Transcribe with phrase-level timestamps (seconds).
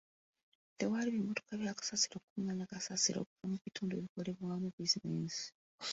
[0.77, 5.45] Tewali bimmotoka bya kasasiro kukungaanya kasasiro okuva mu bitndu ebikolebwamu bizinesi.